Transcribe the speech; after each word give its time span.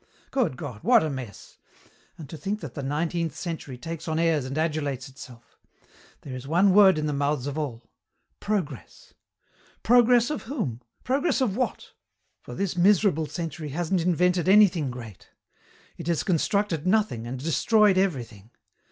"Good 0.31 0.57
God, 0.57 0.81
what 0.81 1.03
a 1.03 1.11
mess! 1.11 1.59
And 2.17 2.27
to 2.27 2.35
think 2.35 2.59
that 2.61 2.73
the 2.73 2.81
nineteenth 2.81 3.35
century 3.35 3.77
takes 3.77 4.07
on 4.07 4.17
airs 4.17 4.45
and 4.45 4.57
adulates 4.57 5.07
itself. 5.07 5.59
There 6.21 6.33
is 6.35 6.47
one 6.47 6.73
word 6.73 6.97
in 6.97 7.05
the 7.05 7.13
mouths 7.13 7.45
of 7.45 7.55
all. 7.55 7.83
Progress. 8.39 9.13
Progress 9.83 10.31
of 10.31 10.41
whom? 10.41 10.81
Progress 11.03 11.39
of 11.39 11.55
what? 11.55 11.91
For 12.41 12.55
this 12.55 12.75
miserable 12.75 13.27
century 13.27 13.69
hasn't 13.69 14.01
invented 14.01 14.49
anything 14.49 14.89
great. 14.89 15.29
"It 15.99 16.07
has 16.07 16.23
constructed 16.23 16.87
nothing 16.87 17.27
and 17.27 17.37
destroyed 17.37 17.99
everything. 17.99 18.49